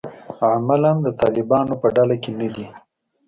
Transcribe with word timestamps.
عملاً 0.55 0.91
د 1.05 1.07
طالبانو 1.19 1.73
په 1.81 1.87
ډله 1.95 2.15
کې 2.23 2.31
نه 2.39 2.47
دي. 2.55 2.67